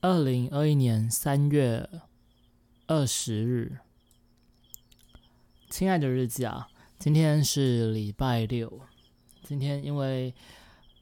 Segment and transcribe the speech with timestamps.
[0.00, 1.90] 二零二一年三月
[2.86, 3.78] 二十日，
[5.68, 6.68] 亲爱的日记啊，
[7.00, 8.80] 今天是礼拜六。
[9.42, 10.32] 今天因为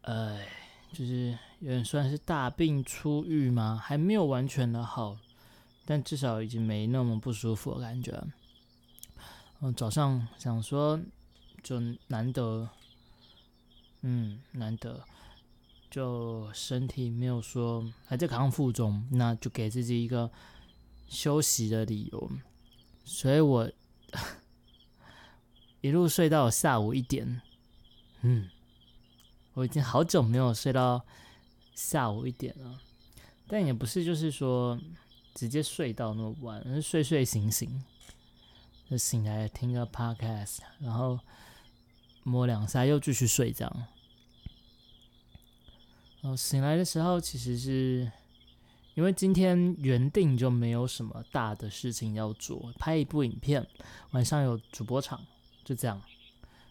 [0.00, 0.38] 呃，
[0.94, 5.18] 就是有点算是大病初愈嘛，还没有完全的好，
[5.84, 8.24] 但至少已经没那么不舒服的感觉。
[9.60, 10.98] 嗯，早上想说，
[11.62, 12.66] 就难得，
[14.00, 15.04] 嗯，难得。
[15.90, 20.30] 就身体没有说还在康复中，那就给自己一个
[21.08, 22.30] 休息的理由。
[23.04, 23.70] 所以我
[25.80, 27.40] 一路睡到下午一点，
[28.22, 28.48] 嗯，
[29.54, 31.04] 我已经好久没有睡到
[31.74, 32.80] 下午一点了。
[33.46, 34.78] 但也不是就是说
[35.34, 37.84] 直接睡到那么晚，是睡睡醒醒，
[38.90, 41.20] 就醒来听个 podcast，然后
[42.24, 43.86] 摸两下又继续睡这样。
[46.34, 48.10] 醒来的时候其实是
[48.94, 53.66] 因为今天原定就没有什么大的事情要做，拍一部影片，
[54.12, 55.20] 晚上有主播场，
[55.62, 56.00] 就这样。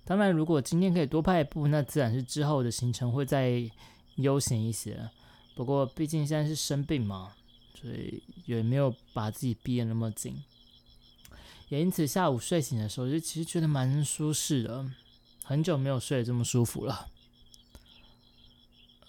[0.04, 3.70] 当然，如果今天可以多拍一部，那自然是之后的行程会再
[4.16, 5.10] 悠闲一些。
[5.56, 7.34] 不过，毕竟现在是生病嘛，
[7.80, 10.36] 所以也没有把自己逼得那么紧。
[11.70, 14.86] 也因此，下午睡醒的时候就其实觉得蛮舒适的，
[15.44, 17.08] 很久没有睡得这么舒服了。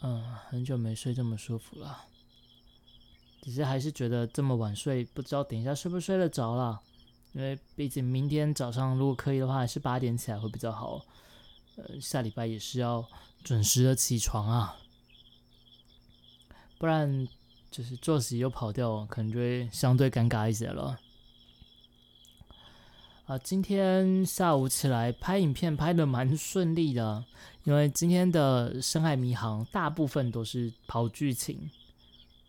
[0.03, 2.05] 嗯，很久没睡这么舒服了，
[3.43, 6.81] 只是还是觉得这么晚睡，不知道等一下睡不睡得着了。
[7.33, 11.05] 因为毕竟明天早上如果可以的话，还是八点起来会比较好。
[11.77, 13.07] 呃，下礼拜也是要
[13.45, 14.77] 准时的起床啊，
[16.79, 17.29] 不然
[17.71, 20.99] 就是作息又跑掉，可能就会相对尴尬一些了。
[23.27, 27.25] 啊，今天下午起来拍影片拍的蛮顺利的，
[27.67, 31.69] 因为今天的深海迷航大部分都是跑剧情，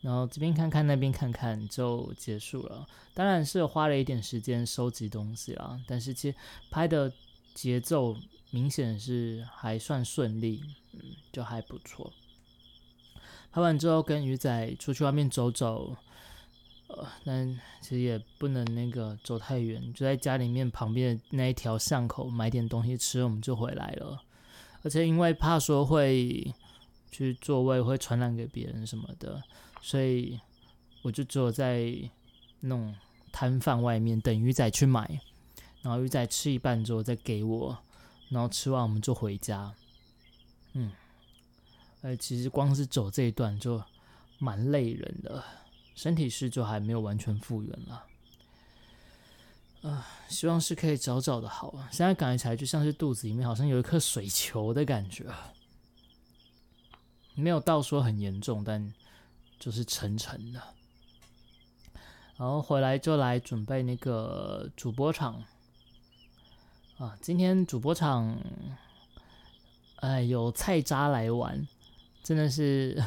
[0.01, 2.87] 然后这边看看那边看看就结束了。
[3.15, 6.37] 当然是花了一点时间收集东西啦，但是其实
[6.69, 7.11] 拍的
[7.55, 8.15] 节奏
[8.51, 10.61] 明显是还算顺利，
[10.93, 12.13] 嗯，就还不错。
[13.51, 15.95] 拍完之后跟鱼仔出去外面走走。
[16.89, 24.21] 呃，但其实也不能那个走太远，就在家里面旁边的那一条巷口买点东西吃，我们就回来了。
[24.87, 26.49] 而且因为怕说会
[27.11, 29.43] 去座位会传染给别人什么的，
[29.81, 30.39] 所以
[31.01, 31.93] 我就只有在
[32.61, 32.95] 那种
[33.33, 35.19] 摊贩外面等鱼仔去买，
[35.81, 37.77] 然后鱼仔吃一半之后再给我，
[38.29, 39.73] 然后吃完我们就回家。
[40.71, 40.93] 嗯，
[42.01, 43.83] 哎，其实光是走这一段就
[44.39, 45.43] 蛮累人的。
[45.95, 48.05] 身体是就还没有完全复原了，
[49.83, 51.87] 啊，希望是可以早早的好啊。
[51.91, 55.25] 现在感觉起来就像是肚子里面好像有一颗水球的感觉，
[57.35, 58.93] 没有到说很严重，但
[59.59, 60.61] 就是沉沉的。
[62.37, 65.43] 然后回来就来准备那个主播场，
[66.97, 68.37] 啊，今天主播场，
[69.97, 71.67] 哎，有菜渣来玩，
[72.23, 73.03] 真的是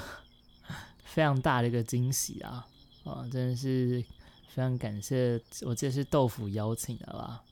[1.04, 2.66] 非常大的一个惊喜啊！
[3.04, 4.04] 啊，真的是
[4.52, 7.42] 非常感谢，我记得是豆腐邀请的吧？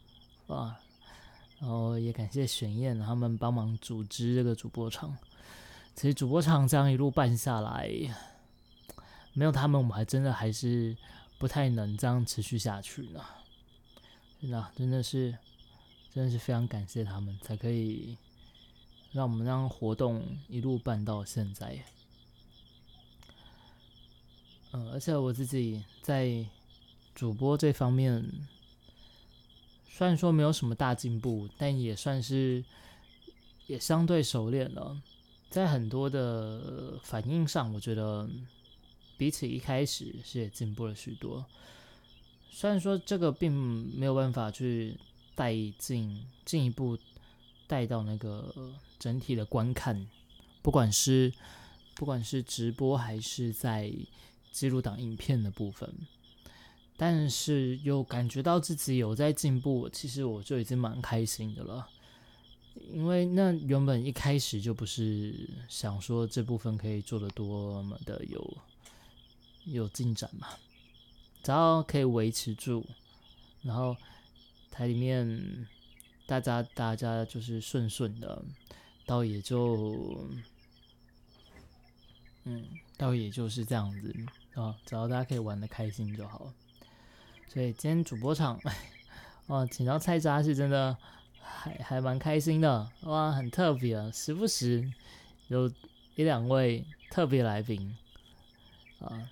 [0.49, 0.81] 啊，
[1.61, 5.17] 然后也感谢玄燕他们帮忙组织这个主播场。
[5.95, 7.89] 其实主播场这样一路办下来，
[9.33, 10.97] 没有他们，我们还真的还是
[11.39, 13.25] 不太能这样持续下去呢。
[14.41, 15.37] 真的，真的是，
[16.13, 18.17] 真的是非常感谢他们，才可以
[19.13, 21.79] 让我们让活动一路办到现在。
[24.73, 26.45] 嗯，而且我自己在
[27.19, 28.25] 主播这方面，
[29.89, 32.65] 虽然说没有什么大进步，但也算是
[33.67, 34.97] 也相对熟练了。
[35.51, 38.31] 在很多的反应上，我觉得
[39.17, 41.45] 比起一开始是也进步了许多。
[42.53, 44.97] 虽然说这个并没有办法去
[45.35, 46.97] 带进进一步
[47.67, 48.55] 带到那个
[49.01, 50.07] 整体的观看，
[50.63, 51.33] 不管是
[51.97, 53.93] 不管是直播还是在。
[54.51, 55.89] 记录档影片的部分，
[57.01, 61.89] 但是又感觉到自己有在进步，其实我就已经蛮开心的了。
[62.93, 68.57] 因为那原本一开始就不是想说这部分可以做的多么的有
[69.65, 70.49] 有进展嘛，
[71.43, 72.85] 只要可以维持住，
[73.63, 73.97] 然后
[74.71, 75.67] 台里面
[76.27, 78.43] 大家大家就是顺顺的，
[79.07, 80.29] 倒也就
[82.45, 82.65] 嗯，
[82.97, 84.15] 倒也就是这样子。
[84.55, 86.53] 啊，只要大家可以玩的开心就好。
[87.49, 88.61] 所以今天主播场，
[89.49, 90.97] 哇，请到菜渣是真的
[91.41, 94.93] 还还蛮开心的，哇，很特别，时不时
[95.49, 95.69] 有
[96.15, 97.97] 一两位特别来宾
[99.01, 99.31] 啊，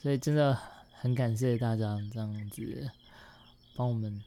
[0.00, 0.56] 所以真的
[0.92, 2.90] 很感谢大家这样子
[3.74, 4.22] 帮我们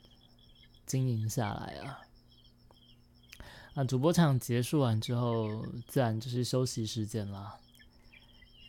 [0.85, 2.01] 经营下来啊。
[3.75, 7.57] 啊，主播场结束完之后，自然就是休息时间啦。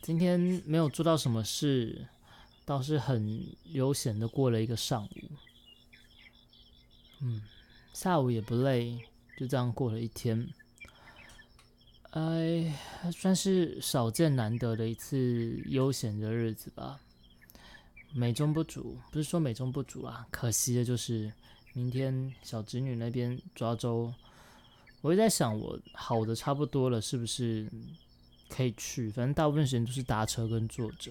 [0.02, 2.06] 今天没有做到什么事，
[2.70, 5.31] 倒是很悠闲的过了一个上午。
[7.19, 7.43] 嗯，
[7.93, 8.96] 下午也不累，
[9.37, 10.49] 就这样过了一天。
[12.11, 12.72] 哎，
[13.11, 17.00] 算是少见难得的一次悠闲的日子吧。
[18.12, 21.32] 美中不足，不是说美中不足啊，可惜的就是
[21.72, 24.14] 明天小侄女那边抓周，
[25.00, 27.69] 我也在想，我好的差不多了，是不是
[28.49, 29.11] 可以去？
[29.11, 31.11] 反正大部分时间都是搭车跟坐着，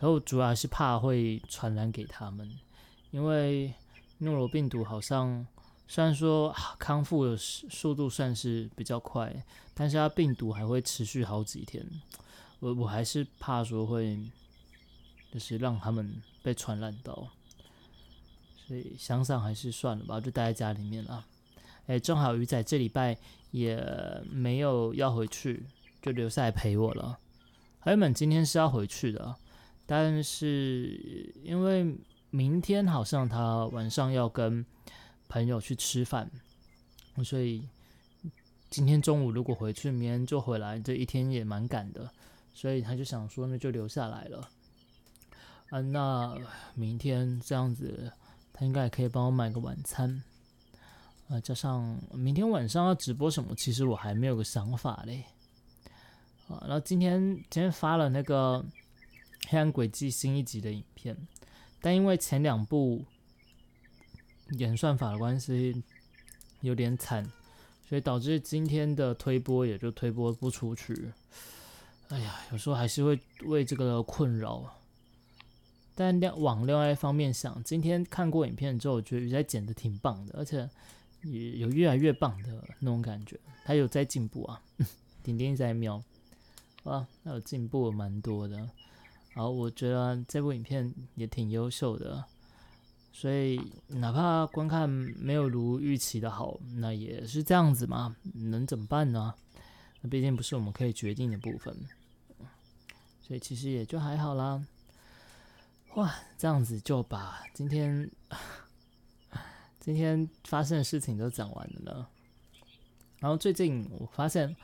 [0.00, 2.50] 然后主要还是怕会传染给他们，
[3.12, 3.72] 因为
[4.18, 5.46] 诺罗病毒好像。
[5.92, 9.44] 虽然说康复的速度算是比较快，
[9.74, 11.84] 但是它病毒还会持续好几天。
[12.60, 14.16] 我我还是怕说会，
[15.32, 17.26] 就是让他们被传染到，
[18.68, 21.26] 所以想想还是算了吧，就待在家里面了。
[21.88, 23.18] 哎，正好鱼仔这礼拜
[23.50, 23.84] 也
[24.30, 25.66] 没有要回去，
[26.00, 27.18] 就留下来陪我了。
[27.86, 29.34] 原本今天是要回去的，
[29.90, 31.98] 但是因为
[32.30, 34.64] 明天好像他晚上要跟。
[35.32, 36.28] 朋友去吃饭，
[37.22, 37.64] 所以
[38.68, 42.10] 今天中午如果回去，明天就回来，这一天也蛮赶的，
[42.52, 44.50] 所以他就想说，那就留下来了。
[45.68, 46.36] 啊，那
[46.74, 48.12] 明天这样子，
[48.52, 50.20] 他应该也可以帮我买个晚餐。
[51.28, 55.24] 啊，加上明天晚上要直播什么，其实我还没有个想法嘞。
[56.48, 58.58] 啊，然后今天今天发了那个
[59.50, 61.16] 《黑暗轨迹》新一集的影片，
[61.80, 63.04] 但因为前两部。
[64.58, 65.80] 演算法的关系
[66.60, 67.24] 有点惨，
[67.88, 71.12] 所以导致今天的推播也就推播不出去。
[72.08, 74.76] 哎呀，有时候还是会为这个困扰。
[75.94, 80.68] 但另往另外一方面想，今天看过影片之后，我觉得鱼仔剪的挺棒的，而且
[81.22, 83.38] 也有越来越棒的那种感觉。
[83.64, 84.60] 他有在进步啊，
[85.22, 86.02] 点点在瞄，
[86.82, 88.68] 哇，那有进步蛮多的。
[89.32, 92.24] 然后我觉得这部影片也挺优秀的。
[93.12, 99.34] 所以，哪怕观看没有如预期的好，那也是这样子嘛，能怎么办呢？
[100.00, 101.76] 那毕竟不是我们可以决定的部分，
[103.20, 104.64] 所以其实也就还好啦。
[105.96, 108.08] 哇，这样子就把今天
[109.80, 112.06] 今天发生的事情都讲完了呢。
[113.18, 114.56] 然后最近我发现，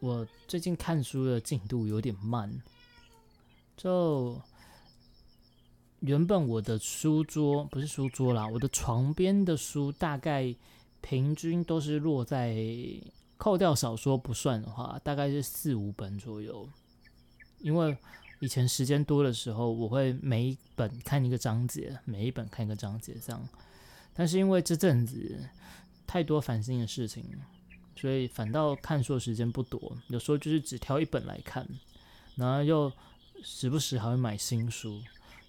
[0.00, 2.50] 我最近看书的进度有点慢，
[3.76, 4.40] 就。
[6.04, 10.52] 原本我的书桌不是书桌啦，我的床边的书大概
[11.00, 12.56] 平均都是落在
[13.36, 16.68] 扣掉小说不算的话，大概是四五本左右。
[17.60, 17.96] 因为
[18.40, 23.48] 以前时间多的时候，我会每一本看一个章节，每一本看一个章节这样。
[24.12, 25.38] 但是因为这阵子
[26.04, 27.24] 太多烦心的事情，
[27.94, 29.96] 所以反倒看书的时间不多。
[30.08, 31.64] 有时候就是只挑一本来看，
[32.34, 32.92] 然后又
[33.42, 35.00] 时不时还会买新书。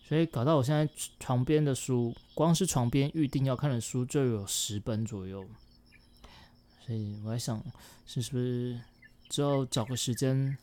[0.06, 0.88] 所以搞到我现在
[1.20, 5.48] 床边的书，光是床边预定要看的书就有十本左右。
[6.86, 7.64] 所以我在想，
[8.06, 8.80] 是是不是
[9.30, 10.58] 之后找个时间，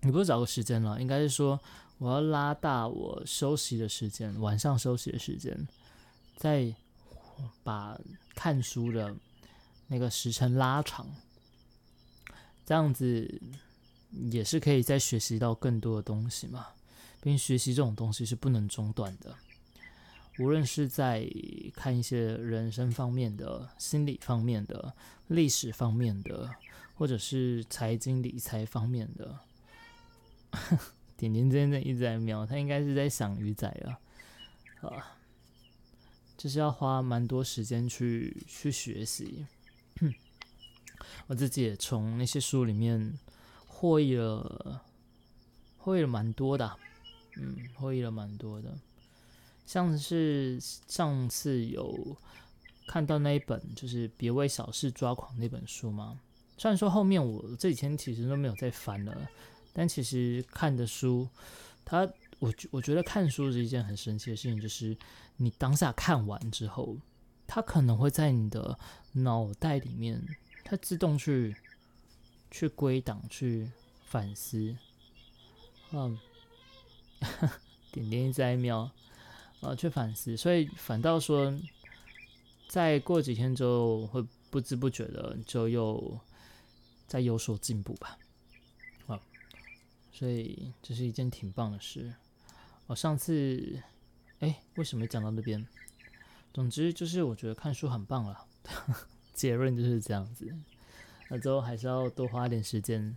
[0.00, 1.58] 你不是找个时间了，应该是说
[1.98, 5.66] 我要拉大我休息的时间，晚上休息的时间，
[6.36, 6.74] 再
[7.62, 7.96] 把
[8.34, 9.14] 看书的
[9.86, 11.06] 那个时辰拉长，
[12.66, 13.40] 这样子
[14.30, 16.66] 也是可以再学习到更多的东西嘛。
[17.20, 19.34] 并学习这种东西是不能中断的，
[20.38, 21.28] 无论是在
[21.74, 24.94] 看一些人生方面的、心理方面的、
[25.26, 26.48] 历史方面的，
[26.94, 29.40] 或者是财经理财方面的。
[31.16, 33.98] 点点真的一直在瞄，他应该是在想鱼仔啊，
[34.88, 35.18] 啊，
[36.36, 39.44] 就是要花蛮多时间去去学习。
[41.26, 43.18] 我自己也从那些书里面
[43.80, 44.82] 获益了，
[45.76, 46.76] 获益了蛮多的。
[47.36, 48.76] 嗯，获益了蛮多的，
[49.64, 52.16] 像是上次有
[52.88, 56.18] 看到那一本，就是《别为小事抓狂》那本书嘛。
[56.56, 59.16] 虽然说后面我这几天其实都没有再翻了，
[59.72, 61.28] 但其实看的书，
[61.84, 62.00] 它
[62.40, 64.96] 我我觉得看书是一件很神奇的事情，就是
[65.36, 66.96] 你当下看完之后，
[67.46, 68.76] 它可能会在你的
[69.12, 70.20] 脑袋里面，
[70.64, 71.54] 它自动去
[72.50, 73.70] 去归档、去
[74.04, 74.76] 反思，
[75.92, 76.18] 嗯。
[77.90, 78.88] 点点在瞄，
[79.60, 81.52] 呃，去反思，所以反倒说，
[82.68, 86.20] 再过几天之后，会不知不觉的就又
[87.08, 88.16] 在有所进步吧，
[89.08, 89.20] 啊，
[90.12, 92.14] 所以这是一件挺棒的事。
[92.86, 93.82] 我上次，
[94.38, 95.66] 哎，为什么讲到那边？
[96.52, 98.46] 总之就是我觉得看书很棒了，
[99.34, 100.54] 结论就是这样子。
[101.28, 103.16] 那之后还是要多花点时间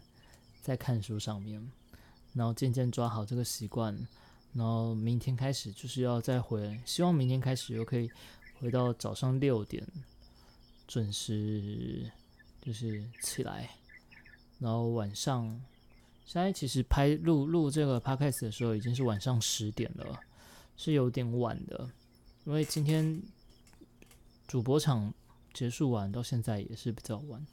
[0.61, 1.71] 在看书上面，
[2.33, 3.95] 然后渐渐抓好这个习惯，
[4.53, 8.11] 然后明天开始就是要再回，希望明天开始又可以
[8.59, 9.85] 回到早上六点
[10.87, 12.11] 准时
[12.61, 13.69] 就是起来，
[14.59, 15.47] 然后晚上
[16.25, 20.19] 现在其实拍录录这个 podcast 的时候已经是晚上十点了，
[20.75, 21.89] 是有点晚的，
[22.43, 23.21] 因为今天
[24.47, 25.13] 主播场
[25.53, 27.45] 结束完到现在也是比较晚。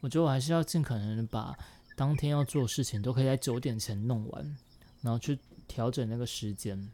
[0.00, 1.54] 我觉得我还是要尽可能把
[1.94, 4.56] 当天要做的事情都可以在九点前弄完，
[5.02, 5.38] 然后去
[5.68, 6.90] 调整那个时间，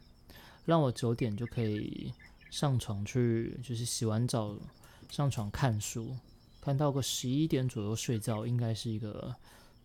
[0.65, 2.13] 让我九点就可以
[2.51, 4.53] 上床去，就是洗完澡
[5.09, 6.13] 上床看书，
[6.59, 9.33] 看到个十一点左右睡觉，应该是一个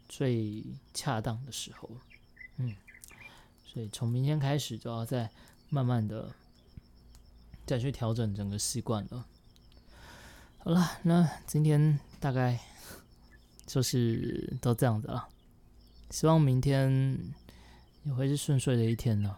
[0.09, 1.89] 最恰当的时候。
[2.57, 2.75] 嗯，
[3.65, 5.31] 所以从明天开始就要再
[5.69, 6.35] 慢慢的
[7.65, 9.25] 再去调整整个习惯了。
[10.59, 12.59] 好了，那今天大概。
[13.67, 15.29] 就是都这样子了，
[16.11, 17.19] 希望明天
[18.05, 19.37] 也会是顺遂的一天呢。